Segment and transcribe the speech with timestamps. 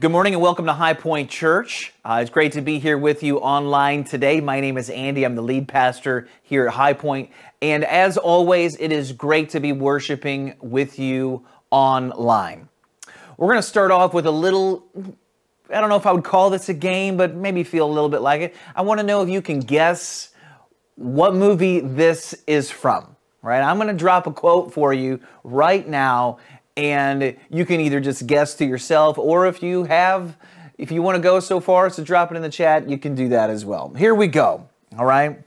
[0.00, 1.92] Good morning and welcome to High Point Church.
[2.04, 4.40] Uh, it's great to be here with you online today.
[4.40, 5.24] My name is Andy.
[5.24, 7.30] I'm the lead pastor here at High Point.
[7.60, 12.68] And as always, it is great to be worshiping with you online.
[13.36, 14.86] We're going to start off with a little,
[15.68, 18.08] I don't know if I would call this a game, but maybe feel a little
[18.08, 18.54] bit like it.
[18.76, 20.28] I want to know if you can guess
[20.94, 23.62] what movie this is from, right?
[23.62, 26.38] I'm going to drop a quote for you right now
[26.78, 30.36] and you can either just guess to yourself or if you have
[30.78, 32.96] if you want to go so far as to drop it in the chat you
[32.96, 33.92] can do that as well.
[33.94, 35.42] Here we go all right?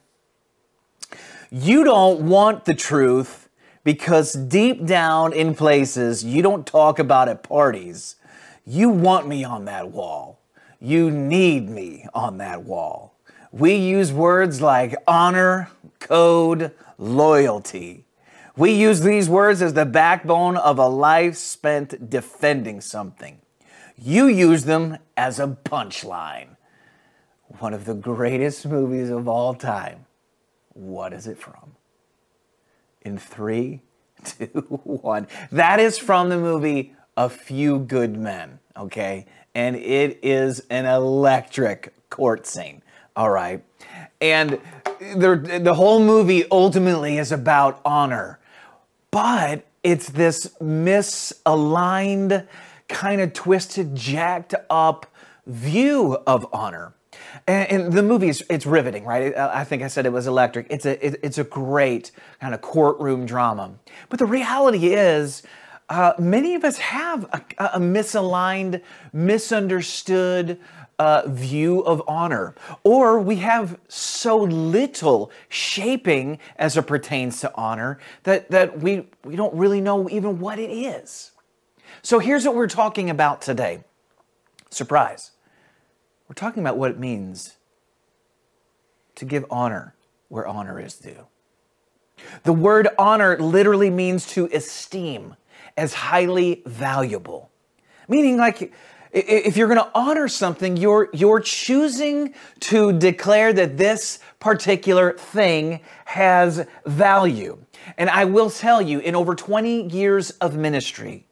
[1.50, 3.50] You don't want the truth
[3.84, 8.18] because deep down in places you don't talk about at parties.
[8.66, 10.42] You want me on that wall.
[10.82, 13.16] You need me on that wall.
[13.54, 15.70] We use words like honor
[16.00, 18.06] code loyalty
[18.58, 23.40] we use these words as the backbone of a life spent defending something.
[23.98, 26.58] You use them as a punchline.
[27.60, 30.06] One of the greatest movies of all time.
[30.74, 31.76] What is it from?
[33.02, 33.82] In three,
[34.24, 34.46] two,
[34.84, 35.28] one.
[35.52, 39.26] That is from the movie A Few Good Men, okay?
[39.54, 42.82] And it is an electric court scene,
[43.16, 43.64] all right?
[44.20, 44.60] And
[45.00, 48.40] the, the whole movie ultimately is about honor
[49.12, 52.48] but it's this misaligned,
[52.88, 55.06] kind of twisted, jacked up
[55.46, 56.94] view of honor.
[57.48, 59.36] And, and the movie is it's riveting, right?
[59.38, 60.68] I think I said it was electric.
[60.70, 63.74] It's a it, it's a great kind of courtroom drama.
[64.10, 65.44] But the reality is,
[65.90, 67.42] uh, many of us have a,
[67.74, 68.82] a misaligned,
[69.14, 70.60] misunderstood
[71.02, 77.98] uh, view of honor, or we have so little shaping as it pertains to honor
[78.22, 81.32] that, that we, we don't really know even what it is.
[82.04, 83.84] So here's what we're talking about today.
[84.70, 85.32] Surprise.
[86.30, 87.58] We're talking about what it means
[89.16, 89.96] to give honor
[90.30, 91.26] where honor is due.
[92.44, 95.36] The word honor literally means to esteem
[95.76, 97.50] as highly valuable,
[98.08, 98.72] meaning like
[99.14, 105.82] if you're going to honor something, you're, you're choosing to declare that this particular thing
[106.06, 107.58] has value.
[107.98, 111.28] And I will tell you, in over 20 years of ministry,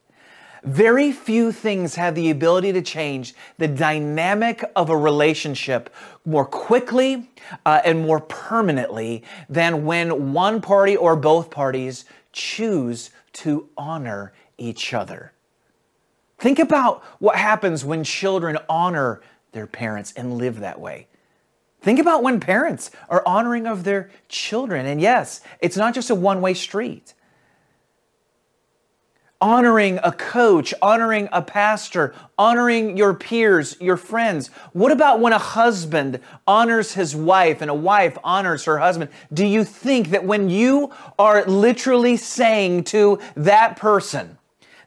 [0.63, 5.89] very few things have the ability to change the dynamic of a relationship
[6.25, 7.31] more quickly
[7.65, 12.03] uh, and more permanently than when one party or both parties
[12.33, 15.31] choose to honor each other.
[16.39, 21.07] Think about what happens when children honor their parents and live that way.
[21.81, 24.85] Think about when parents are honoring of their children.
[24.85, 27.13] And yes, it's not just a one way street.
[29.41, 34.49] Honoring a coach, honoring a pastor, honoring your peers, your friends.
[34.73, 39.11] What about when a husband honors his wife and a wife honors her husband?
[39.33, 44.38] Do you think that when you are literally saying to that person,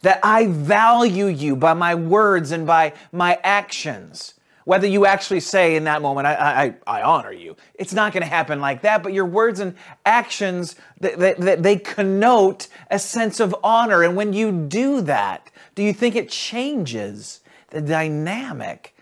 [0.02, 4.34] that I value you by my words and by my actions.
[4.64, 8.22] Whether you actually say in that moment, I, I, I honor you, it's not going
[8.22, 9.74] to happen like that, but your words and
[10.06, 14.04] actions, that, that, they connote a sense of honor.
[14.04, 17.40] And when you do that, do you think it changes
[17.70, 18.94] the dynamic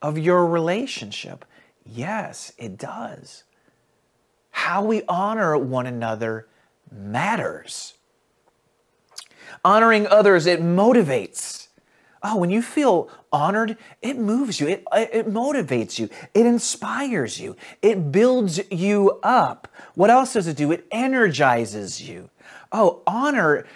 [0.00, 1.44] of your relationship?
[1.84, 3.42] Yes, it does.
[4.50, 6.46] How we honor one another
[6.92, 7.94] matters.
[9.64, 11.68] Honoring others, it motivates.
[12.22, 17.56] Oh, when you feel honored, it moves you, it, it motivates you, it inspires you,
[17.80, 19.68] it builds you up.
[19.94, 20.70] What else does it do?
[20.70, 22.28] It energizes you.
[22.72, 23.66] Oh, honor,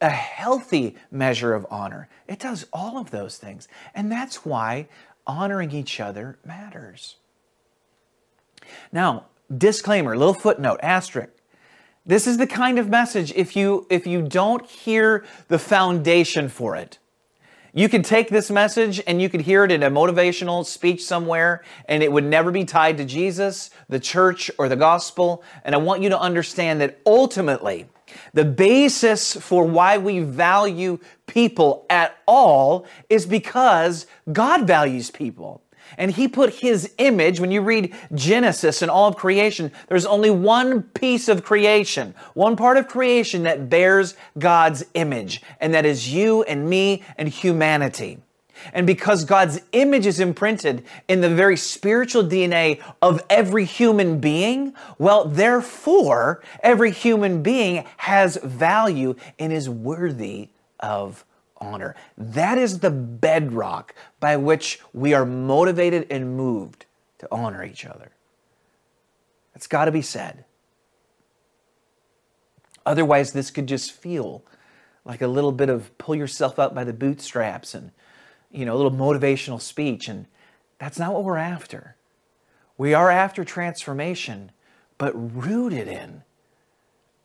[0.00, 2.08] a healthy measure of honor.
[2.28, 3.68] It does all of those things.
[3.94, 4.88] And that's why
[5.26, 7.16] honoring each other matters.
[8.92, 9.26] Now,
[9.56, 11.30] disclaimer, little footnote, asterisk.
[12.06, 16.76] This is the kind of message if you if you don't hear the foundation for
[16.76, 16.98] it.
[17.72, 21.64] You could take this message and you could hear it in a motivational speech somewhere
[21.88, 25.42] and it would never be tied to Jesus, the church or the gospel.
[25.64, 27.86] And I want you to understand that ultimately
[28.34, 35.62] the basis for why we value people at all is because God values people.
[35.98, 40.30] And he put his image, when you read Genesis and all of creation, there's only
[40.30, 46.12] one piece of creation, one part of creation that bears God's image, and that is
[46.12, 48.18] you and me and humanity.
[48.72, 54.74] And because God's image is imprinted in the very spiritual DNA of every human being,
[54.98, 60.48] well, therefore, every human being has value and is worthy
[60.80, 61.24] of
[61.58, 61.94] honor.
[62.16, 66.86] That is the bedrock by which we are motivated and moved
[67.18, 68.12] to honor each other.
[69.54, 70.44] It's got to be said.
[72.86, 74.44] Otherwise, this could just feel
[75.04, 77.92] like a little bit of pull yourself up by the bootstraps and,
[78.50, 80.08] you know, a little motivational speech.
[80.08, 80.26] And
[80.78, 81.96] that's not what we're after.
[82.76, 84.50] We are after transformation,
[84.98, 86.24] but rooted in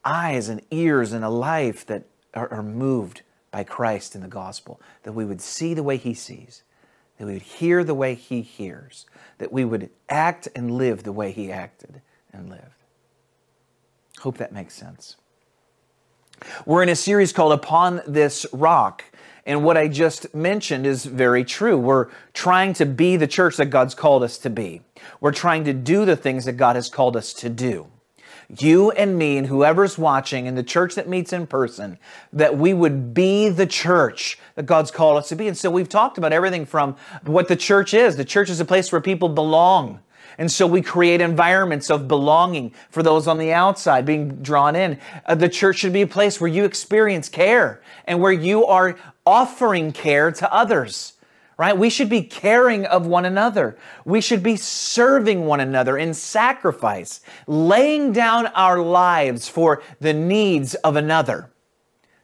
[0.06, 4.80] eyes and ears and a life that are, are moved by Christ in the gospel,
[5.04, 6.64] that we would see the way he sees,
[7.18, 9.06] that we would hear the way he hears,
[9.38, 12.02] that we would act and live the way he acted
[12.32, 12.64] and lived.
[14.20, 15.16] Hope that makes sense.
[16.66, 19.04] We're in a series called Upon This Rock.
[19.46, 21.78] And what I just mentioned is very true.
[21.78, 24.82] We're trying to be the church that God's called us to be.
[25.20, 27.88] We're trying to do the things that God has called us to do.
[28.58, 32.00] You and me and whoever's watching in the church that meets in person,
[32.34, 35.48] that we would be the church that God's called us to be.
[35.48, 38.16] And so we've talked about everything from what the church is.
[38.16, 40.00] The church is a place where people belong.
[40.40, 44.98] And so we create environments of belonging for those on the outside being drawn in.
[45.26, 48.98] Uh, the church should be a place where you experience care and where you are
[49.26, 51.14] offering care to others
[51.60, 51.78] right?
[51.78, 53.78] We should be caring of one another.
[54.06, 60.76] We should be serving one another in sacrifice, laying down our lives for the needs
[60.76, 61.52] of another.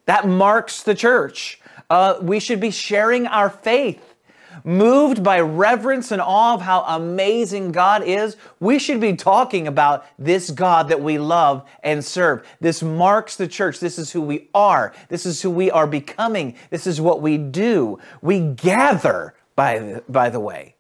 [0.05, 1.59] That marks the church.
[1.89, 4.14] Uh, we should be sharing our faith
[4.63, 10.05] moved by reverence and awe of how amazing God is, we should be talking about
[10.17, 12.45] this God that we love and serve.
[12.59, 13.79] This marks the church.
[13.79, 14.93] This is who we are.
[15.09, 16.55] This is who we are becoming.
[16.69, 17.99] This is what we do.
[18.21, 20.75] We gather, by the, by the way.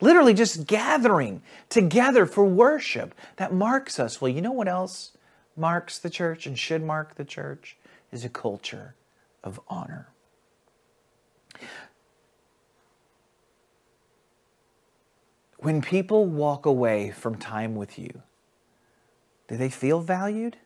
[0.00, 3.14] Literally just gathering together for worship.
[3.36, 4.20] That marks us.
[4.20, 5.12] Well, you know what else
[5.56, 7.76] marks the church and should mark the church?
[8.10, 8.94] Is a culture
[9.42, 10.11] of honor.
[15.62, 18.22] When people walk away from time with you,
[19.46, 20.56] do they feel valued?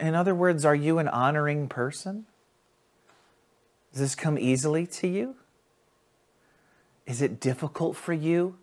[0.00, 2.26] In other words, are you an honoring person?
[3.92, 5.36] Does this come easily to you?
[7.06, 8.58] Is it difficult for you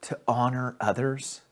[0.00, 1.42] to honor others?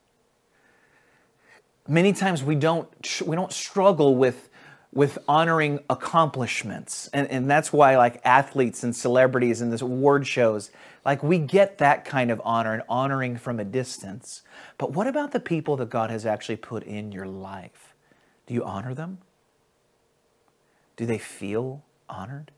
[1.86, 2.88] Many times we don't
[3.24, 4.48] we don't struggle with
[4.94, 7.10] with honoring accomplishments.
[7.12, 10.70] And, and that's why like athletes and celebrities and this award shows,
[11.04, 14.42] like we get that kind of honor and honoring from a distance.
[14.78, 17.94] But what about the people that God has actually put in your life?
[18.46, 19.18] Do you honor them?
[20.96, 22.52] Do they feel honored?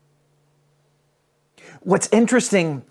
[1.81, 2.83] What's interesting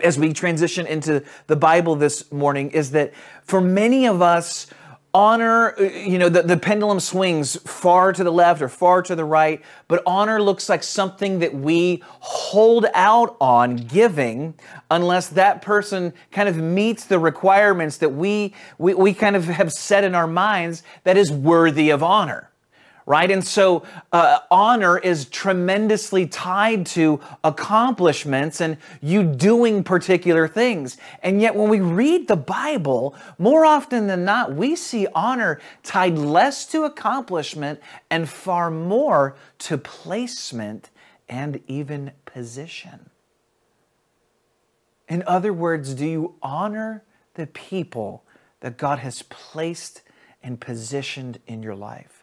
[0.00, 3.12] as we transition into the Bible this morning is that
[3.42, 4.68] for many of us,
[5.16, 9.16] honor, uh, you know, the, the pendulum swings far to the left or far to
[9.16, 14.52] the right, but honor looks like something that we hold out on giving
[14.90, 19.72] unless that person kind of meets the requirements that we, we, we kind of have
[19.72, 22.50] set in our minds that is worthy of honor
[23.06, 23.30] right?
[23.30, 30.96] And so uh, honor is tremendously tied to accomplishments and you doing particular things.
[31.22, 36.18] And yet, when we read the Bible, more often than not, we see honor tied
[36.18, 37.80] less to accomplishment
[38.10, 40.90] and far more to placement
[41.28, 43.10] and even position.
[45.08, 48.24] In other words, do you honor the people
[48.60, 50.02] that God has placed
[50.42, 52.15] and positioned in your life?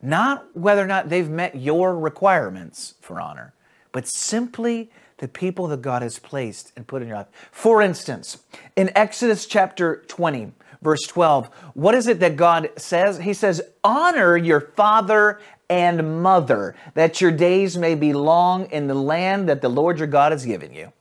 [0.00, 3.52] Not whether or not they've met your requirements for honor,
[3.92, 7.26] but simply the people that God has placed and put in your life.
[7.50, 8.38] For instance,
[8.76, 13.18] in Exodus chapter 20, verse 12, what is it that God says?
[13.18, 18.94] He says, Honor your father and mother, that your days may be long in the
[18.94, 20.92] land that the Lord your God has given you.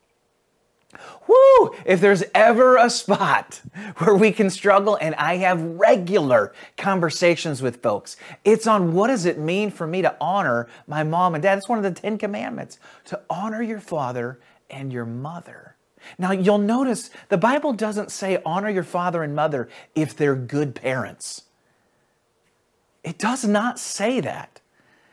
[1.27, 1.75] Woo!
[1.85, 3.61] If there's ever a spot
[3.97, 9.25] where we can struggle, and I have regular conversations with folks, it's on what does
[9.25, 11.57] it mean for me to honor my mom and dad?
[11.57, 14.39] It's one of the Ten Commandments to honor your father
[14.69, 15.75] and your mother.
[16.17, 20.75] Now, you'll notice the Bible doesn't say honor your father and mother if they're good
[20.75, 21.43] parents.
[23.03, 24.61] It does not say that.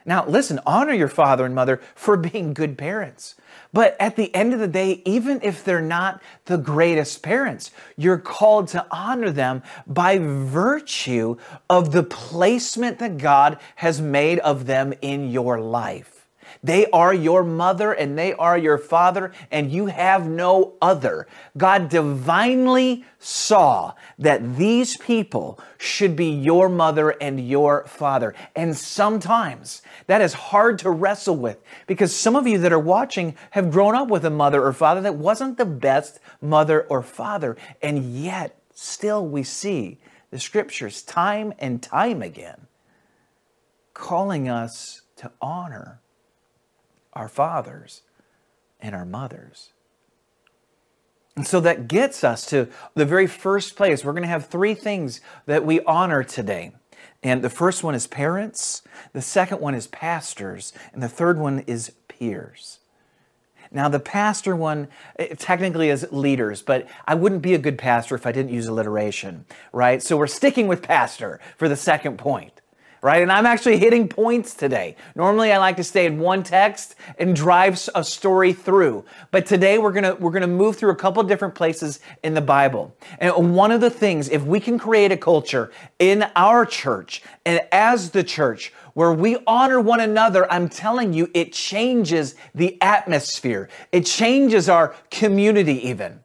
[0.07, 3.37] Now, listen, honor your father and mother for being good parents.
[3.73, 8.19] But at the end of the day, even if they're not the greatest parents, you're
[8.19, 11.37] called to honor them by virtue
[11.69, 16.14] of the placement that God has made of them in your life.
[16.65, 21.27] They are your mother and they are your father, and you have no other.
[21.59, 28.35] God divinely saw that these people should be your mother and your father.
[28.57, 33.37] And sometimes that is hard to wrestle with because some of you that are watching
[33.51, 37.59] have grown up with a mother or father that wasn't the best mother or father.
[37.83, 39.99] And yet, still, we see
[40.31, 42.69] the scriptures time and time again
[43.93, 46.01] calling us to honor
[47.15, 48.03] our fathers
[48.81, 49.71] and our mothers.
[51.37, 54.05] And so that gets us to the very first place.
[54.05, 56.73] We're going to have three things that we honor today.
[57.23, 61.61] And the first one is parents, the second one is pastors, and the third one
[61.67, 62.81] is peers.
[63.73, 68.15] Now, the pastor one eh, technically is leaders, but I wouldn't be a good pastor
[68.15, 70.01] if I didn't use alliteration, right?
[70.03, 72.54] So we're sticking with pastor for the second point
[73.05, 73.21] right?
[73.21, 74.97] And I'm actually hitting points today.
[75.15, 79.05] Normally I like to stay in one text and drive a story through.
[79.31, 82.33] But today we're going to we're going to move through a couple different places in
[82.33, 82.97] the Bible.
[83.19, 87.61] And one of the things if we can create a culture in our church and
[87.71, 93.69] as the church where we honor one another, I'm telling you it changes the atmosphere.
[93.93, 96.24] It changes our community even.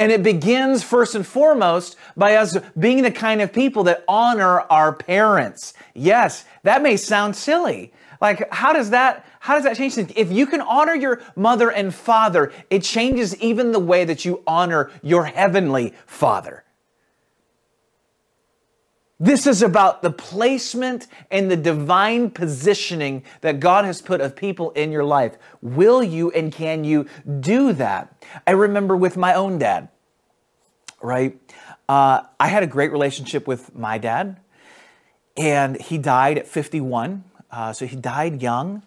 [0.00, 4.60] And it begins first and foremost by us being the kind of people that honor
[4.60, 5.74] our parents.
[5.94, 7.92] Yes, that may sound silly.
[8.20, 10.12] Like, how does that, how does that change things?
[10.14, 14.42] If you can honor your mother and father, it changes even the way that you
[14.46, 16.64] honor your heavenly father.
[19.20, 24.70] This is about the placement and the divine positioning that God has put of people
[24.70, 25.36] in your life.
[25.60, 27.06] Will you and can you
[27.40, 28.24] do that?
[28.46, 29.88] I remember with my own dad,
[31.02, 31.36] right?
[31.88, 34.38] Uh, I had a great relationship with my dad,
[35.36, 37.24] and he died at 51.
[37.50, 38.84] Uh, so he died young,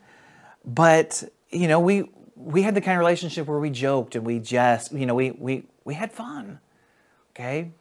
[0.63, 4.39] but you know we we had the kind of relationship where we joked and we
[4.39, 6.59] just you know we we we had fun,
[7.31, 7.71] okay,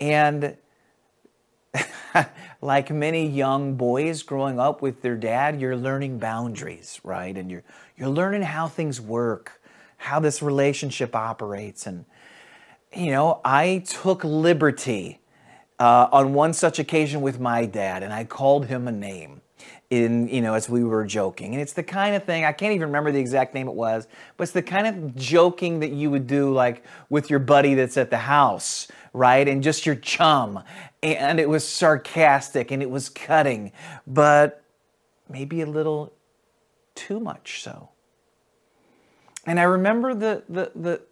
[0.00, 0.56] and
[2.60, 7.36] like many young boys growing up with their dad, you're learning boundaries, right?
[7.36, 7.64] And you're
[7.96, 9.60] you're learning how things work,
[9.96, 12.04] how this relationship operates, and
[12.94, 15.20] you know, I took liberty
[15.78, 19.42] uh, on one such occasion with my dad, and I called him a name
[19.90, 21.52] in you know as we were joking.
[21.52, 24.06] And it's the kind of thing i can't even remember the exact name it was
[24.36, 27.96] but it's the kind of joking that you would do like with your buddy that's
[27.96, 29.48] at the house right?
[29.48, 30.62] And just your chum.
[31.02, 33.72] And it was sarcastic and it was cutting
[34.06, 34.62] but
[35.28, 36.12] maybe a little
[36.94, 37.90] too much so.
[39.46, 41.02] And i remember the the the,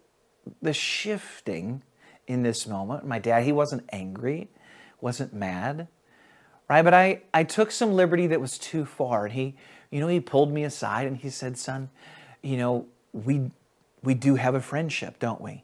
[0.61, 1.81] the shifting
[2.27, 3.05] in this moment.
[3.05, 4.49] My dad he wasn't angry
[5.01, 5.87] wasn't mad
[6.69, 6.81] right?
[6.81, 9.25] But I, I took some liberty that was too far.
[9.25, 9.55] And he,
[9.89, 11.89] you know, he pulled me aside and he said, son,
[12.41, 13.51] you know, we,
[14.03, 15.63] we do have a friendship, don't we?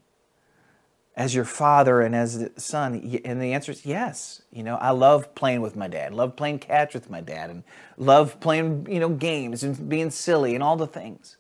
[1.16, 3.22] As your father and as the son.
[3.26, 4.42] And the answer is yes.
[4.52, 7.64] You know, I love playing with my dad, love playing catch with my dad, and
[7.98, 11.38] love playing, you know, games and being silly and all the things.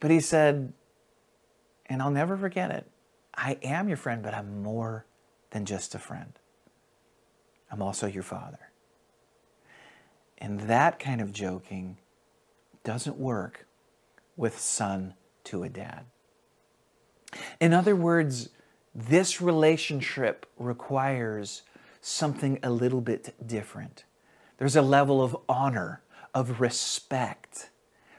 [0.00, 0.72] But he said,
[1.86, 2.90] and I'll never forget it,
[3.34, 5.04] I am your friend, but I'm more
[5.50, 6.32] than just a friend.
[7.70, 8.70] I'm also your father.
[10.38, 11.98] And that kind of joking
[12.84, 13.66] doesn't work
[14.36, 16.04] with son to a dad.
[17.60, 18.50] In other words,
[18.94, 21.62] this relationship requires
[22.00, 24.04] something a little bit different.
[24.58, 26.02] There's a level of honor,
[26.34, 27.70] of respect,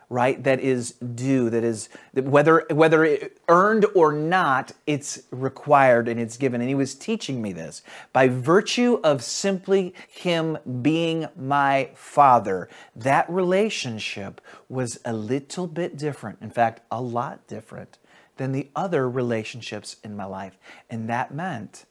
[0.09, 6.37] right that is due that is whether whether earned or not it's required and it's
[6.37, 6.61] given.
[6.61, 7.81] And he was teaching me this.
[8.13, 16.39] By virtue of simply him being my father that relationship was a little bit different
[16.41, 17.97] in fact a lot different
[18.37, 20.57] than the other relationships in my life.
[20.89, 21.85] And that meant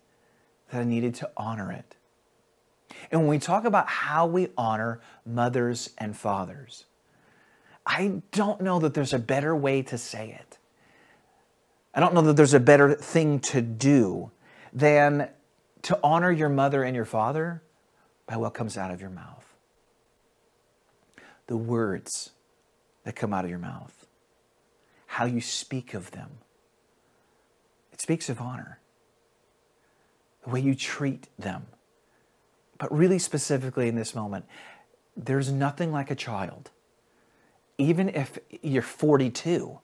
[0.70, 1.96] that I needed to honor it.
[3.11, 6.85] And when we talk about how we honor mothers and fathers
[7.86, 10.58] I don't know that there's a better way to say it.
[11.94, 14.32] I don't know that there's a better thing to do
[14.72, 15.30] than
[15.82, 17.62] to honor your mother and your father
[18.26, 19.54] by what comes out of your mouth.
[21.46, 22.30] The words
[23.04, 24.06] that come out of your mouth,
[25.06, 26.38] how you speak of them.
[27.92, 28.80] It speaks of honor,
[30.42, 31.66] the way you treat them.
[32.78, 34.44] But really specifically in this moment,
[35.16, 36.70] there's nothing like a child
[37.78, 39.78] even if you're 42,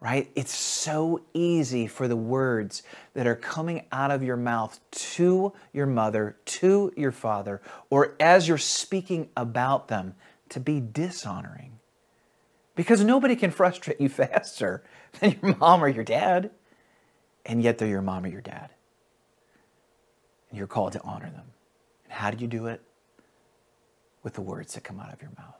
[0.00, 0.30] right?
[0.34, 2.82] It's so easy for the words
[3.14, 7.60] that are coming out of your mouth to your mother, to your father,
[7.90, 10.14] or as you're speaking about them
[10.48, 11.78] to be dishonoring.
[12.74, 14.82] Because nobody can frustrate you faster
[15.20, 16.50] than your mom or your dad,
[17.44, 18.70] and yet they're your mom or your dad.
[20.48, 21.44] And you're called to honor them.
[22.04, 22.80] And how do you do it?
[24.22, 25.59] With the words that come out of your mouth.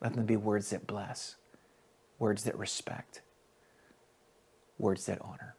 [0.00, 1.36] Let them be words that bless,
[2.18, 3.22] words that respect,
[4.78, 5.56] words that honor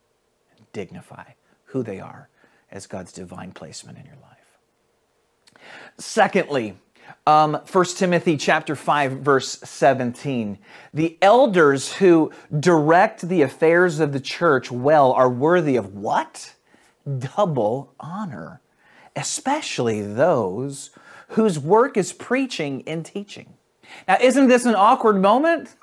[0.56, 1.32] and dignify
[1.66, 2.30] who they are
[2.72, 5.62] as God's divine placement in your life.
[5.98, 6.78] Secondly,
[7.26, 10.58] um, 1 Timothy chapter 5 verse 17.
[10.94, 16.54] The elders who direct the affairs of the church well are worthy of what?
[17.20, 18.62] Double honor,
[19.16, 20.92] especially those
[21.30, 23.57] whose work is preaching and teaching.
[24.08, 25.76] Now, isn't this an awkward moment?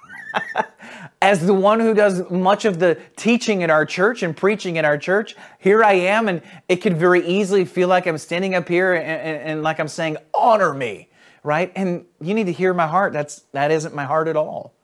[1.23, 4.85] As the one who does much of the teaching in our church and preaching in
[4.85, 8.69] our church, here I am, and it could very easily feel like I'm standing up
[8.69, 11.09] here and, and, and like I'm saying, honor me,
[11.43, 11.73] right?
[11.75, 13.13] And you need to hear my heart.
[13.13, 14.75] That's that isn't my heart at all.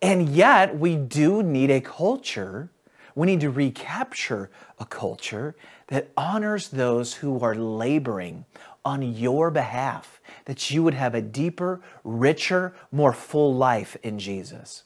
[0.00, 2.70] And yet, we do need a culture.
[3.14, 5.54] We need to recapture a culture
[5.86, 8.44] that honors those who are laboring
[8.84, 14.84] on your behalf, that you would have a deeper, richer, more full life in Jesus.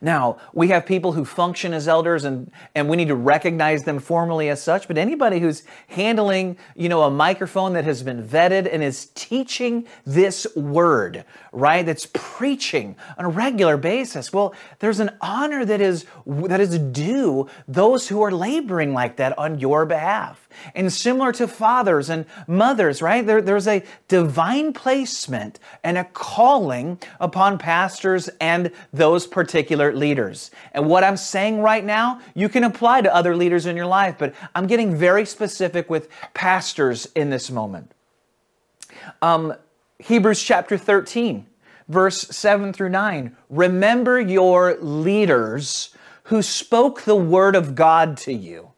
[0.00, 3.98] Now, we have people who function as elders and, and we need to recognize them
[3.98, 8.68] formally as such, but anybody who's handling, you know, a microphone that has been vetted
[8.72, 11.84] and is teaching this word, right?
[11.84, 14.32] That's preaching on a regular basis.
[14.32, 19.36] Well, there's an honor that is that is due those who are laboring like that
[19.38, 20.48] on your behalf.
[20.74, 23.26] And similar to fathers and mothers, right?
[23.26, 30.50] There, there's a divine placement and a calling upon pastors and those particular leaders.
[30.72, 34.16] And what I'm saying right now, you can apply to other leaders in your life,
[34.18, 37.92] but I'm getting very specific with pastors in this moment.
[39.20, 39.54] Um,
[39.98, 41.46] Hebrews chapter 13,
[41.88, 43.36] verse 7 through 9.
[43.50, 48.72] Remember your leaders who spoke the word of God to you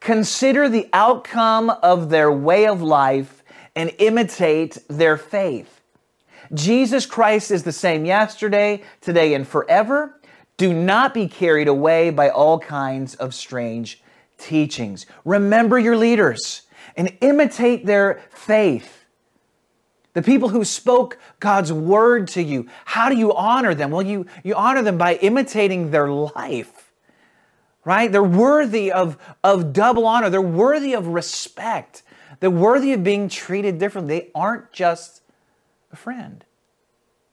[0.00, 3.44] Consider the outcome of their way of life
[3.76, 5.80] and imitate their faith.
[6.52, 10.18] Jesus Christ is the same yesterday, today, and forever.
[10.60, 14.02] Do not be carried away by all kinds of strange
[14.36, 15.06] teachings.
[15.24, 16.64] Remember your leaders
[16.98, 19.06] and imitate their faith.
[20.12, 23.90] The people who spoke God's word to you, how do you honor them?
[23.90, 26.92] Well, you, you honor them by imitating their life
[27.82, 28.12] right?
[28.12, 30.28] They're worthy of, of double honor.
[30.28, 32.02] They're worthy of respect.
[32.38, 34.20] They're worthy of being treated differently.
[34.20, 35.22] They aren't just
[35.90, 36.44] a friend,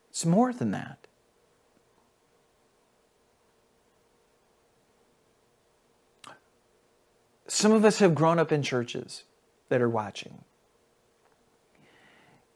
[0.09, 1.06] it's more than that.
[7.57, 9.23] Some of us have grown up in churches
[9.69, 10.43] that are watching.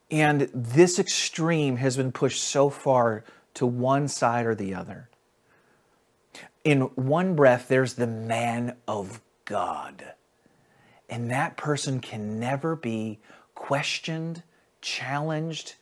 [0.10, 3.24] And this extreme has been pushed so far
[3.56, 5.10] to one side or the other
[6.64, 10.14] in one breath, there's the man of God.
[11.10, 13.20] And that person can never be
[13.56, 14.44] questioned,
[14.82, 15.76] challenged.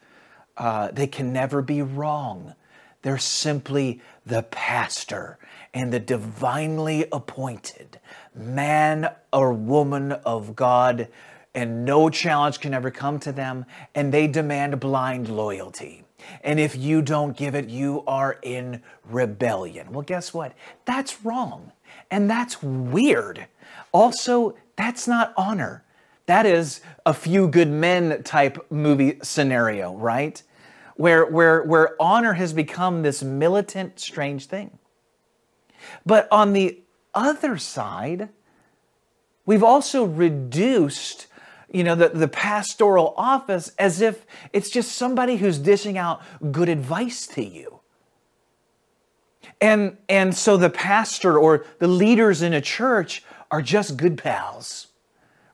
[0.57, 2.55] Uh, they can never be wrong.
[3.01, 5.37] They're simply the pastor
[5.73, 7.99] and the divinely appointed
[8.35, 11.07] man or woman of God,
[11.53, 13.65] and no challenge can ever come to them,
[13.95, 16.03] and they demand blind loyalty.
[16.43, 19.91] And if you don't give it, you are in rebellion.
[19.91, 20.53] Well, guess what?
[20.85, 21.71] That's wrong.
[22.11, 23.47] And that's weird.
[23.91, 25.83] Also, that's not honor.
[26.25, 30.41] That is a few good men type movie scenario, right?
[30.95, 34.77] Where, where, where honor has become this militant, strange thing.
[36.05, 36.79] But on the
[37.13, 38.29] other side,
[39.45, 41.27] we've also reduced
[41.71, 46.67] you know, the, the pastoral office as if it's just somebody who's dishing out good
[46.67, 47.79] advice to you.
[49.61, 54.87] And, and so the pastor or the leaders in a church are just good pals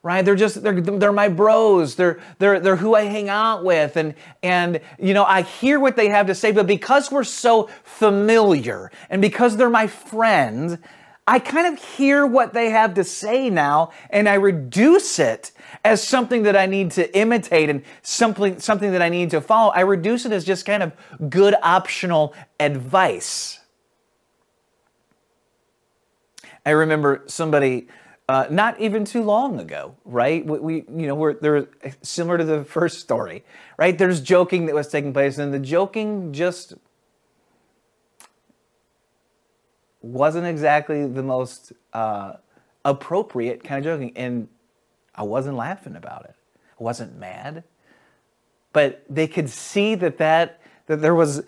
[0.06, 0.24] right?
[0.24, 1.96] They're just they're, they're my bros.
[1.96, 3.96] They're, they're they're who i hang out with.
[3.96, 7.68] And and you know i hear what they have to say but because we're so
[7.82, 10.78] familiar and because they're my friends
[11.26, 15.52] i kind of hear what they have to say now and i reduce it
[15.86, 19.70] as something that I need to imitate and something, something that I need to follow.
[19.70, 20.92] I reduce it as just kind of
[21.30, 23.60] good optional advice.
[26.64, 27.86] I remember somebody
[28.28, 30.44] uh, not even too long ago, right?
[30.44, 31.68] We, we you know, we're
[32.02, 33.44] similar to the first story,
[33.78, 33.96] right?
[33.96, 36.74] There's joking that was taking place, and the joking just
[40.06, 42.34] wasn't exactly the most uh,
[42.84, 44.12] appropriate kind of joking.
[44.16, 44.48] And
[45.14, 46.34] I wasn't laughing about it.
[46.78, 47.64] I wasn't mad.
[48.72, 51.42] but they could see that that, that there was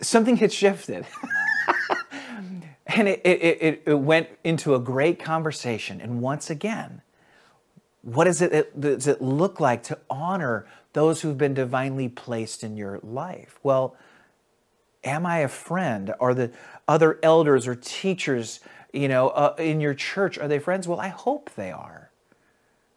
[0.00, 1.06] something had shifted.
[2.86, 6.00] and it, it, it, went into a great conversation.
[6.00, 7.02] And once again,
[8.02, 12.76] what does it, does it look like to honor those who've been divinely placed in
[12.76, 13.60] your life?
[13.62, 13.94] Well,
[15.04, 16.14] am I a friend?
[16.20, 16.50] Are the
[16.86, 18.60] other elders or teachers,
[18.92, 20.86] you know, uh, in your church, are they friends?
[20.86, 22.10] Well, I hope they are.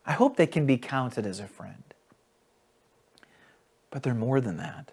[0.05, 1.83] I hope they can be counted as a friend.
[3.89, 4.91] But they're more than that.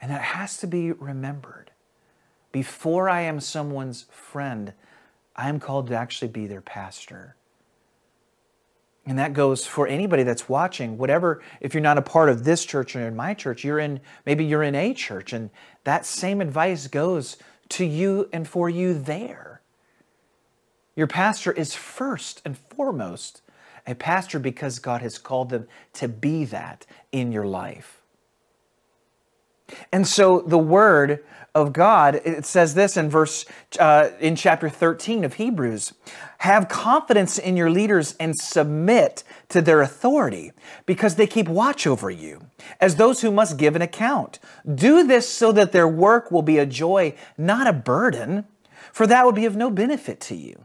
[0.00, 1.70] And that has to be remembered.
[2.50, 4.74] Before I am someone's friend,
[5.34, 7.36] I am called to actually be their pastor.
[9.04, 12.64] And that goes for anybody that's watching, whatever, if you're not a part of this
[12.64, 15.50] church or in my church, you're in, maybe you're in a church, and
[15.84, 17.36] that same advice goes
[17.70, 19.60] to you and for you there.
[20.94, 23.42] Your pastor is first and foremost
[23.86, 28.01] a pastor because God has called them to be that in your life.
[29.92, 33.44] And so the word of God, it says this in verse,
[33.78, 35.92] uh, in chapter 13 of Hebrews
[36.38, 40.50] have confidence in your leaders and submit to their authority
[40.86, 42.46] because they keep watch over you
[42.80, 44.38] as those who must give an account.
[44.74, 48.44] Do this so that their work will be a joy, not a burden,
[48.92, 50.64] for that would be of no benefit to you.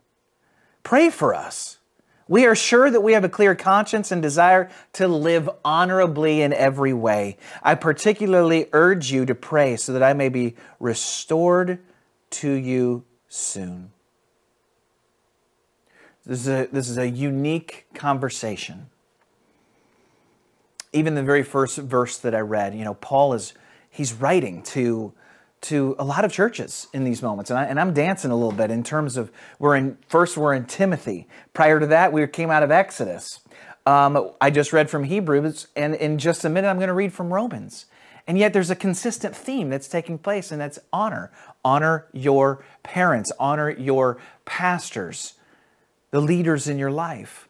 [0.83, 1.76] Pray for us
[2.27, 6.53] we are sure that we have a clear conscience and desire to live honorably in
[6.53, 7.37] every way.
[7.63, 11.79] I particularly urge you to pray so that I may be restored
[12.31, 13.91] to you soon.
[16.25, 18.89] This is a, this is a unique conversation.
[20.91, 23.53] Even the very first verse that I read, you know, Paul is
[23.89, 25.13] he's writing to
[25.61, 27.49] to a lot of churches in these moments.
[27.49, 30.53] And, I, and I'm dancing a little bit in terms of we're in, first we're
[30.53, 31.27] in Timothy.
[31.53, 33.39] Prior to that, we came out of Exodus.
[33.85, 37.13] Um, I just read from Hebrews, and in just a minute, I'm going to read
[37.13, 37.85] from Romans.
[38.27, 41.31] And yet, there's a consistent theme that's taking place, and that's honor.
[41.63, 45.35] Honor your parents, honor your pastors,
[46.11, 47.46] the leaders in your life.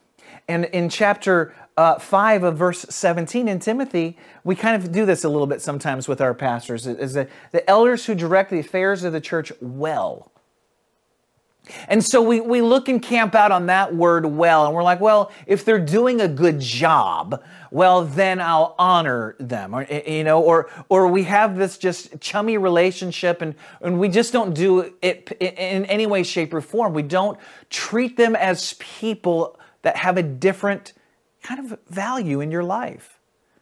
[0.48, 5.22] And in chapter uh, 5 of verse 17 in Timothy, we kind of do this
[5.22, 9.04] a little bit sometimes with our pastors, is that the elders who direct the affairs
[9.04, 10.32] of the church well.
[11.86, 15.00] And so we, we look and camp out on that word well, and we're like,
[15.00, 19.74] well, if they're doing a good job, well, then I'll honor them.
[19.74, 24.32] Or, you know, or, or we have this just chummy relationship and, and we just
[24.32, 26.94] don't do it in any way, shape, or form.
[26.94, 27.38] We don't
[27.70, 29.58] treat them as people
[29.88, 30.92] that have a different
[31.42, 33.18] kind of value in your life.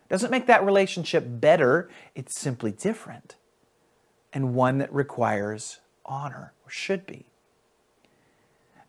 [0.08, 3.36] Doesn't make that relationship better, it's simply different
[4.32, 7.26] and one that requires honor or should be.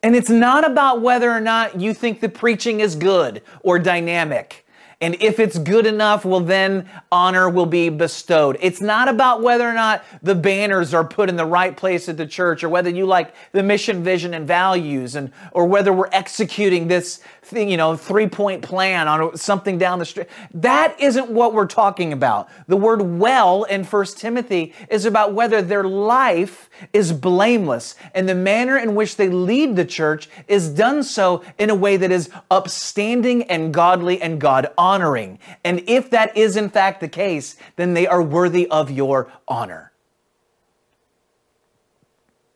[0.02, 4.66] And it's not about whether or not you think the preaching is good or dynamic.
[5.00, 8.58] And if it's good enough, well, then honor will be bestowed.
[8.62, 12.18] It's not about whether or not the banners are put in the right place at
[12.18, 16.10] the church or whether you like the mission, vision, and values and, or whether we're
[16.12, 20.28] executing this thing, you know, three point plan on something down the street.
[20.54, 22.50] That isn't what we're talking about.
[22.68, 28.36] The word well in First Timothy is about whether their life is blameless and the
[28.36, 32.30] manner in which they lead the church is done so in a way that is
[32.52, 35.40] upstanding and godly and God honoring.
[35.64, 39.92] And if that is in fact the case, then they are worthy of your honor.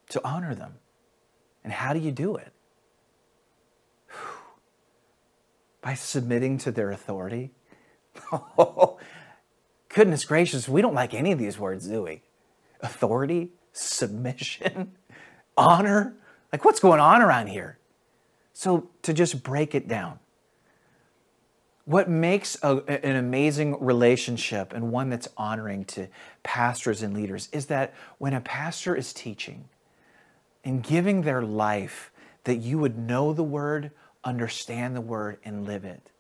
[0.10, 0.76] To honor them.
[1.64, 2.51] And how do you do it?
[5.82, 7.52] By submitting to their authority.
[8.32, 9.00] Oh,
[9.90, 12.22] goodness gracious, we don't like any of these words, do we?
[12.82, 14.94] Authority, submission,
[15.58, 16.16] honor.
[16.52, 17.78] Like, what's going on around here?
[18.54, 20.20] So, to just break it down,
[21.86, 26.08] what makes a, an amazing relationship and one that's honoring to
[26.44, 29.66] pastors and leaders is that when a pastor is teaching
[30.64, 32.12] and giving their life,
[32.44, 33.92] that you would know the word,
[34.24, 36.12] understand the word, and live it.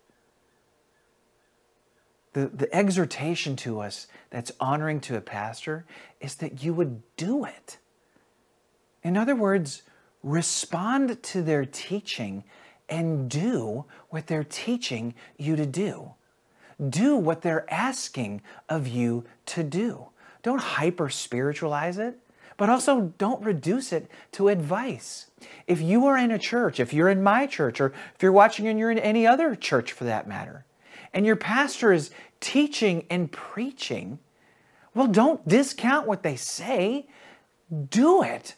[2.33, 5.85] The, the exhortation to us that's honoring to a pastor
[6.21, 7.77] is that you would do it.
[9.03, 9.81] In other words,
[10.23, 12.43] respond to their teaching
[12.87, 16.11] and do what they're teaching you to do.
[16.89, 20.07] Do what they're asking of you to do.
[20.41, 22.17] Don't hyper spiritualize it,
[22.61, 25.31] but also don't reduce it to advice.
[25.65, 28.67] If you are in a church, if you're in my church, or if you're watching
[28.67, 30.63] and you're in any other church for that matter,
[31.11, 34.19] and your pastor is teaching and preaching,
[34.93, 37.07] well, don't discount what they say.
[37.89, 38.53] Do it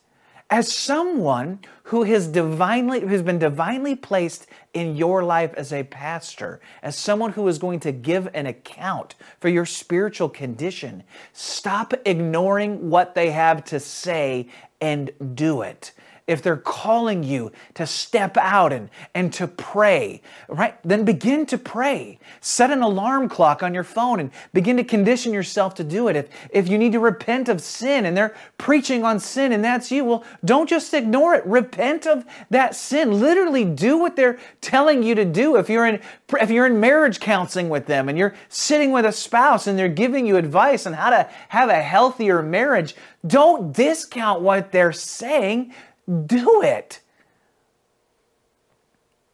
[0.54, 6.62] as someone who has divinely who's been divinely placed in your life as a pastor,
[6.84, 12.92] as someone who is going to give an account for your spiritual condition, stop ignoring
[12.92, 14.48] what they have to say
[14.80, 15.92] and do it
[16.26, 20.78] if they're calling you to step out and, and to pray, right?
[20.84, 22.20] Then begin to pray.
[22.40, 26.16] Set an alarm clock on your phone and begin to condition yourself to do it.
[26.16, 29.92] If, if you need to repent of sin and they're preaching on sin and that's
[29.92, 31.46] you, well, don't just ignore it.
[31.46, 33.20] Repent of that sin.
[33.20, 35.58] Literally do what they're telling you to do.
[35.58, 36.00] If you're in
[36.40, 39.88] if you're in marriage counseling with them and you're sitting with a spouse and they're
[39.88, 42.96] giving you advice on how to have a healthier marriage,
[43.28, 45.74] don't discount what they're saying
[46.08, 47.00] do it.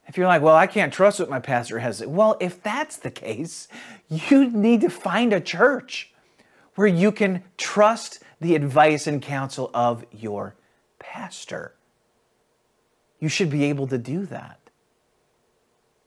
[0.06, 3.12] If you're like, well, I can't trust what my pastor has, well, if that's the
[3.12, 3.68] case,
[4.08, 6.12] you need to find a church
[6.74, 10.56] where you can trust the advice and counsel of your
[10.98, 11.74] pastor.
[13.20, 14.58] You should be able to do that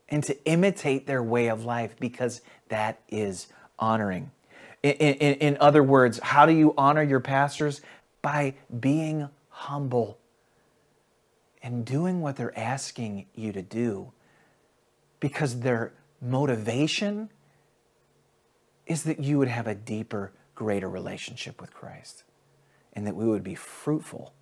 [0.08, 3.46] and to imitate their way of life because that is
[3.78, 4.30] honoring.
[4.82, 7.80] In, in, in, other words, how do you honor your pastors?
[8.20, 10.18] By being humble
[11.64, 14.12] and doing what they're asking you to do
[15.18, 17.30] because their motivation
[18.86, 22.22] is that you would have a deeper, greater relationship with Christ
[22.92, 24.34] and that we would be fruitful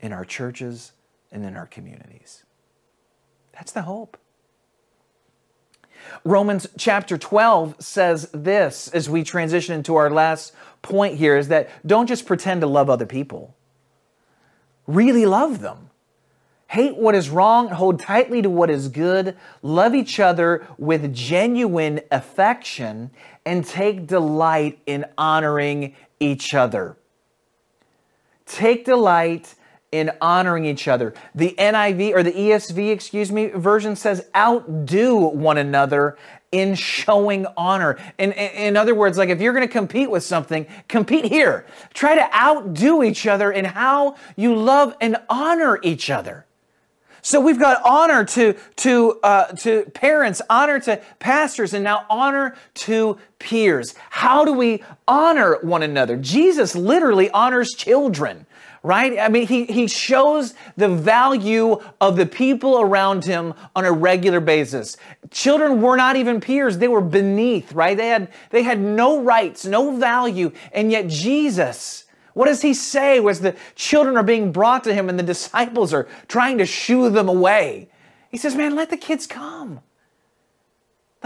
[0.00, 0.90] in our churches
[1.30, 2.42] and in our communities.
[3.52, 4.18] That's the hope.
[6.24, 10.52] Romans chapter 12 says this as we transition into our last
[10.82, 13.54] point here is that don't just pretend to love other people.
[14.88, 15.90] Really love them.
[16.68, 22.00] Hate what is wrong, hold tightly to what is good, love each other with genuine
[22.10, 23.10] affection,
[23.44, 26.96] and take delight in honoring each other.
[28.46, 29.54] Take delight
[29.92, 31.14] in honoring each other.
[31.34, 36.16] The NIV or the ESV, excuse me, version says outdo one another
[36.50, 37.98] in showing honor.
[38.18, 41.66] In, in, other words, like if you're going to compete with something, compete here.
[41.94, 46.45] Try to outdo each other in how you love and honor each other.
[47.26, 52.54] So we've got honor to, to, uh, to parents, honor to pastors, and now honor
[52.74, 53.96] to peers.
[54.10, 56.16] How do we honor one another?
[56.18, 58.46] Jesus literally honors children
[58.84, 59.18] right?
[59.18, 64.38] I mean, he, he shows the value of the people around him on a regular
[64.38, 64.96] basis.
[65.32, 67.96] Children were not even peers, they were beneath, right?
[67.96, 72.04] They had, they had no rights, no value, and yet Jesus
[72.36, 75.94] what does he say as the children are being brought to him and the disciples
[75.94, 77.88] are trying to shoo them away?
[78.30, 79.80] He says, Man, let the kids come.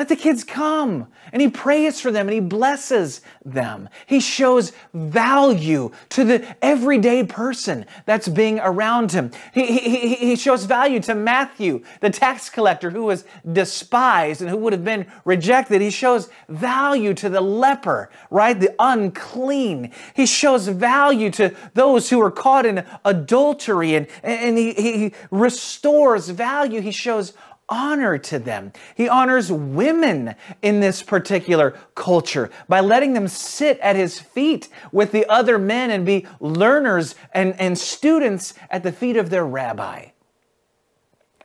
[0.01, 1.09] Let the kids come.
[1.31, 3.87] And he prays for them and he blesses them.
[4.07, 9.31] He shows value to the everyday person that's being around him.
[9.53, 14.57] He, he, he shows value to Matthew, the tax collector who was despised and who
[14.57, 15.83] would have been rejected.
[15.83, 18.59] He shows value to the leper, right?
[18.59, 19.93] The unclean.
[20.15, 26.31] He shows value to those who are caught in adultery and, and he, he restores
[26.31, 26.81] value.
[26.81, 27.35] He shows
[27.71, 28.73] honor to them.
[28.97, 35.13] He honors women in this particular culture by letting them sit at his feet with
[35.13, 40.09] the other men and be learners and, and students at the feet of their rabbi.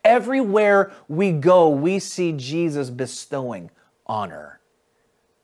[0.03, 3.69] Everywhere we go, we see Jesus bestowing
[4.05, 4.59] honor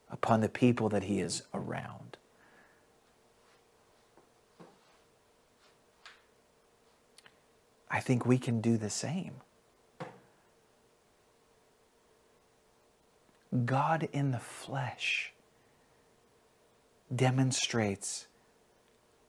[0.09, 2.17] upon the people that he is around.
[7.89, 9.33] I think we can do the same.
[13.65, 15.33] God in the flesh
[17.13, 18.27] demonstrates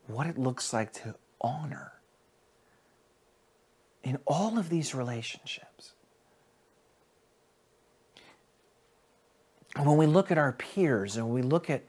[0.07, 1.93] what it looks like to honor
[4.05, 5.93] in all of these relationships.
[9.77, 11.83] When we look at our peers and we look at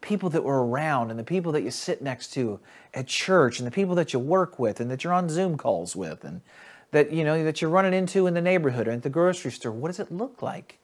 [0.00, 2.60] people that we're around and the people that you sit next to
[2.94, 5.94] at church and the people that you work with and that you're on Zoom calls
[5.96, 6.40] with and
[6.90, 9.72] that you know that you're running into in the neighborhood or at the grocery store,
[9.72, 10.78] what does it look like?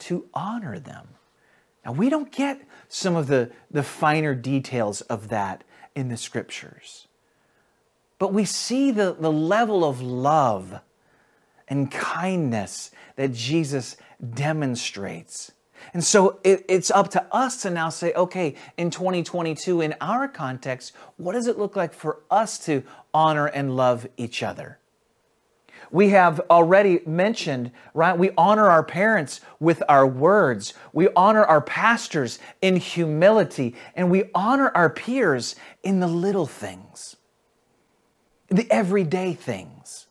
[0.00, 1.08] To honor them.
[1.84, 5.62] Now, we don't get some of the, the finer details of that
[5.94, 7.06] in the scriptures,
[8.18, 10.80] but we see the, the level of love
[11.68, 13.96] and kindness that Jesus
[14.34, 15.52] demonstrates.
[15.92, 20.28] And so it, it's up to us to now say, okay, in 2022, in our
[20.28, 22.82] context, what does it look like for us to
[23.12, 24.78] honor and love each other?
[25.90, 28.18] We have already mentioned, right?
[28.18, 30.74] We honor our parents with our words.
[30.92, 37.16] We honor our pastors in humility, and we honor our peers in the little things.
[38.48, 40.06] the everyday things,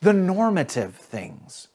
[0.00, 1.68] the normative things.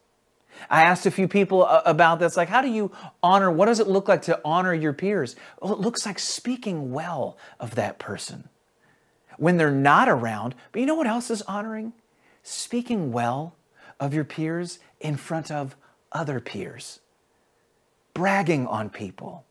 [0.69, 2.91] I asked a few people uh, about this, like, how do you
[3.23, 3.51] honor?
[3.51, 5.35] What does it look like to honor your peers?
[5.61, 8.49] Well, it looks like speaking well of that person
[9.37, 10.55] when they're not around.
[10.71, 11.93] But you know what else is honoring?
[12.43, 13.55] Speaking well
[13.99, 15.75] of your peers in front of
[16.11, 16.99] other peers,
[18.13, 19.45] bragging on people,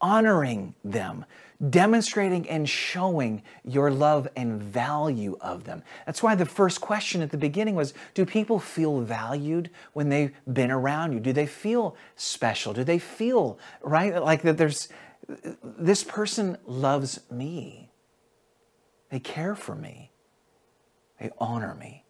[0.00, 1.24] honoring them,
[1.68, 5.82] demonstrating and showing your love and value of them.
[6.06, 10.32] That's why the first question at the beginning was Do people feel valued when they've
[10.50, 11.20] been around you?
[11.20, 12.72] Do they feel special?
[12.72, 14.22] Do they feel, right?
[14.22, 14.88] Like that there's
[15.62, 17.90] this person loves me,
[19.10, 20.10] they care for me,
[21.20, 22.04] they honor me.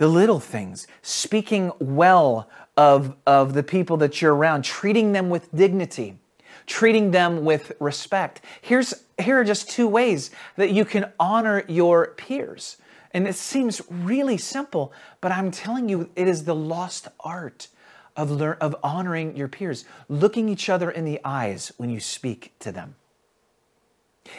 [0.00, 5.54] The little things, speaking well of, of the people that you're around, treating them with
[5.54, 6.18] dignity,
[6.64, 8.40] treating them with respect.
[8.62, 12.78] Here's, here are just two ways that you can honor your peers.
[13.12, 17.68] And it seems really simple, but I'm telling you, it is the lost art
[18.16, 22.54] of, lear- of honoring your peers, looking each other in the eyes when you speak
[22.60, 22.94] to them.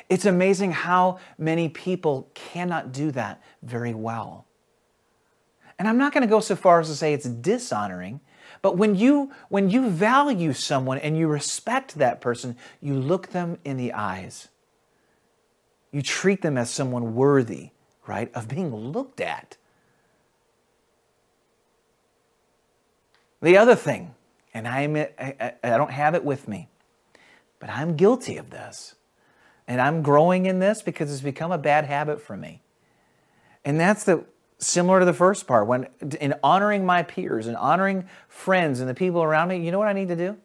[0.10, 4.48] It's amazing how many people cannot do that very well.
[5.82, 8.20] And I'm not going to go so far as to say it's dishonoring,
[8.62, 13.58] but when you when you value someone and you respect that person, you look them
[13.66, 14.50] in the eyes.
[15.92, 17.72] You treat them as someone worthy,
[18.06, 19.58] right, of being looked at.
[23.42, 24.14] The other thing,
[24.54, 26.70] and I, admit, I, I don't have it with me,
[27.58, 28.94] but I'm guilty of this.
[29.68, 32.62] And I'm growing in this because it's become a bad habit for me.
[33.66, 34.28] And that's that
[34.62, 35.88] similar to the first part when
[36.20, 39.88] in honoring my peers and honoring friends and the people around me you know what
[39.88, 40.38] i need to do?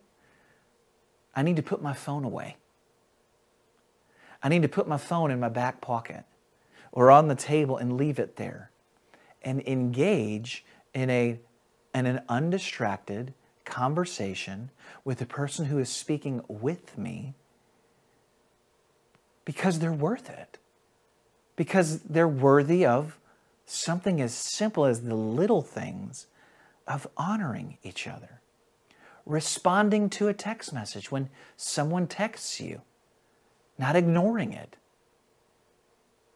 [1.36, 2.56] I need to put my phone away.
[4.42, 6.24] I need to put my phone in my back pocket
[6.92, 8.70] or on the table and leave it there
[9.42, 11.38] and engage in a
[11.94, 14.70] in an undistracted conversation
[15.04, 17.34] with the person who is speaking with me
[19.44, 20.58] because they're worth it
[21.56, 23.18] because they're worthy of
[23.66, 26.26] something as simple as the little things
[26.86, 28.40] of honoring each other.
[29.26, 32.82] Responding to a text message when someone texts you,
[33.76, 34.76] not ignoring it.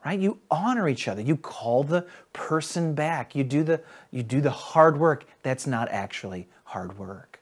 [0.04, 0.18] Right?
[0.18, 1.20] You honor each other.
[1.20, 3.36] You call the person back.
[3.36, 7.40] You do the, you do the hard work that's not actually hard work.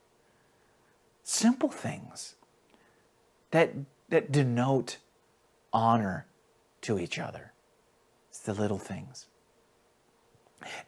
[1.23, 2.35] Simple things
[3.53, 3.73] that,
[4.09, 4.99] that denote
[5.73, 6.27] honor
[6.83, 7.53] to each other.
[8.29, 9.27] It's the little things.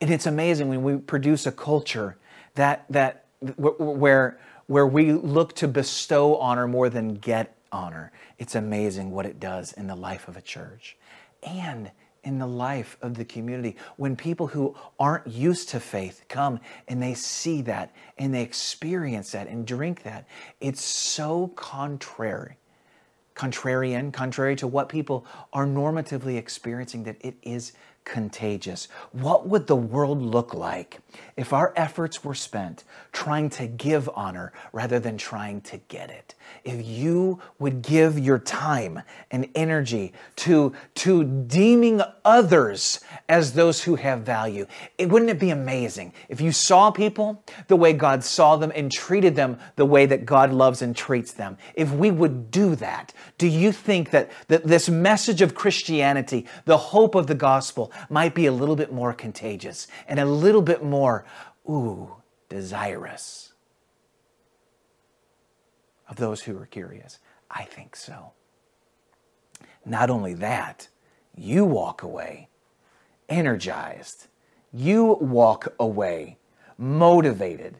[0.00, 2.16] And it's amazing when we produce a culture
[2.54, 8.12] that, that where, where we look to bestow honor more than get honor.
[8.38, 10.96] It's amazing what it does in the life of a church
[11.42, 11.90] and
[12.22, 13.76] in the life of the community.
[13.96, 19.32] When people who aren't used to faith come and they see that and they experience
[19.32, 20.26] that and drink that,
[20.60, 22.58] it's so contrary,
[23.34, 27.72] contrarian, contrary to what people are normatively experiencing that it is
[28.10, 28.88] contagious.
[29.12, 30.98] What would the world look like
[31.36, 36.34] if our efforts were spent trying to give honor rather than trying to get it?
[36.64, 43.94] If you would give your time and energy to, to deeming others as those who
[43.94, 44.66] have value,
[44.98, 48.90] it, wouldn't it be amazing if you saw people the way God saw them and
[48.90, 51.56] treated them the way that God loves and treats them?
[51.76, 56.76] If we would do that, do you think that, that this message of Christianity, the
[56.76, 60.82] hope of the gospel, might be a little bit more contagious and a little bit
[60.82, 61.24] more,
[61.68, 62.16] ooh,
[62.48, 63.52] desirous
[66.08, 67.18] of those who are curious?
[67.50, 68.32] I think so.
[69.84, 70.88] Not only that,
[71.34, 72.48] you walk away
[73.30, 74.26] energized.
[74.72, 76.36] You walk away
[76.76, 77.76] motivated.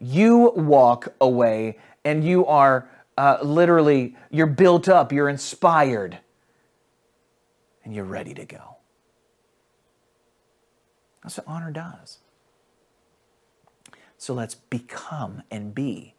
[0.00, 6.18] You walk away and you are uh, literally, you're built up, you're inspired,
[7.84, 8.73] and you're ready to go.
[11.24, 12.18] That's what honor does.
[14.18, 16.14] So let's become and be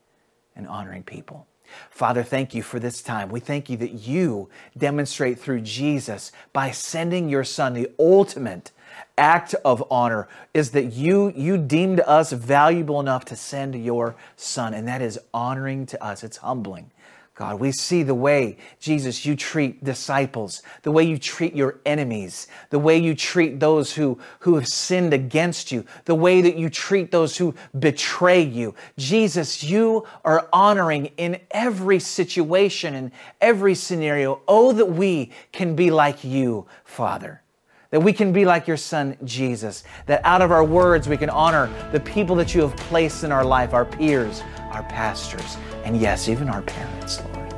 [0.56, 1.48] an honoring people.
[1.90, 3.30] Father, thank you for this time.
[3.30, 8.72] We thank you that you demonstrate through Jesus by sending your son the ultimate
[9.18, 14.74] act of honor is that you you deemed us valuable enough to send your son
[14.74, 16.92] and that is honoring to us it's humbling
[17.36, 22.48] God, we see the way, Jesus, you treat disciples, the way you treat your enemies,
[22.70, 26.70] the way you treat those who, who have sinned against you, the way that you
[26.70, 28.74] treat those who betray you.
[28.98, 33.12] Jesus, you are honoring in every situation, in
[33.42, 34.40] every scenario.
[34.48, 37.42] Oh, that we can be like you, Father.
[37.90, 39.84] That we can be like your son, Jesus.
[40.06, 43.32] That out of our words, we can honor the people that you have placed in
[43.34, 44.42] our life, our peers,
[44.76, 47.54] our pastors, and yes, even our parents, Lord.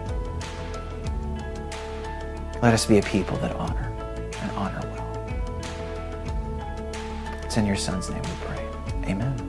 [2.62, 3.92] Let us be a people that honor
[4.42, 5.04] and honor well.
[7.44, 8.68] It's in your son's name we pray.
[9.12, 9.47] Amen.